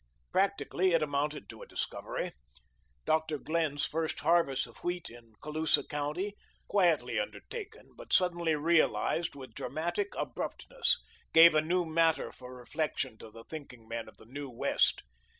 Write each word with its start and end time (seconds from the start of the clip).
Practically 0.31 0.93
it 0.93 1.03
amounted 1.03 1.47
to 1.47 1.61
a 1.61 1.67
discovery. 1.67 2.31
Dr. 3.05 3.37
Glenn's 3.37 3.85
first 3.85 4.21
harvest 4.21 4.65
of 4.65 4.77
wheat 4.83 5.11
in 5.11 5.33
Colusa 5.43 5.83
County, 5.83 6.35
quietly 6.67 7.19
undertaken 7.19 7.91
but 7.95 8.11
suddenly 8.11 8.55
realised 8.55 9.35
with 9.35 9.53
dramatic 9.53 10.15
abruptness, 10.15 10.97
gave 11.33 11.53
a 11.53 11.61
new 11.61 11.85
matter 11.85 12.31
for 12.31 12.55
reflection 12.55 13.15
to 13.19 13.29
the 13.29 13.43
thinking 13.43 13.87
men 13.87 14.07
of 14.09 14.17
the 14.17 14.25
New 14.25 14.49
West. 14.49 15.03